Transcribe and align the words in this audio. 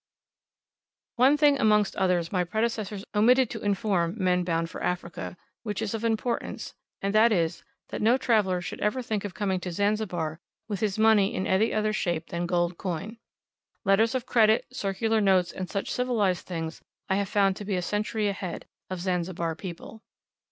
One 1.17 1.37
thing 1.37 1.59
amongst 1.59 1.95
others 1.95 2.31
my 2.31 2.43
predecessors 2.43 3.05
omitted 3.13 3.51
to 3.51 3.61
inform 3.61 4.15
men 4.17 4.43
bound 4.43 4.67
for 4.71 4.81
Africa, 4.81 5.37
which 5.61 5.79
is 5.79 5.93
of 5.93 6.03
importance, 6.03 6.73
and 7.03 7.13
that 7.13 7.31
is, 7.31 7.63
that 7.89 8.01
no 8.01 8.17
traveller 8.17 8.61
should 8.61 8.79
ever 8.79 9.03
think 9.03 9.25
of 9.25 9.35
coming 9.35 9.59
to 9.59 9.71
Zanzibar 9.71 10.39
with 10.67 10.79
his 10.79 10.97
money 10.97 11.35
in 11.35 11.45
any 11.45 11.71
other 11.71 11.93
shape 11.93 12.29
than 12.29 12.47
gold 12.47 12.79
coin. 12.79 13.17
Letters 13.85 14.15
of 14.15 14.25
credit, 14.25 14.65
circular 14.75 15.21
notes, 15.21 15.51
and 15.51 15.69
such 15.69 15.91
civilized 15.91 16.47
things 16.47 16.81
I 17.07 17.17
have 17.17 17.29
found 17.29 17.55
to 17.57 17.65
be 17.65 17.75
a 17.75 17.83
century 17.83 18.27
ahead 18.27 18.65
of 18.89 19.01
Zanzibar 19.01 19.53
people. 19.53 20.01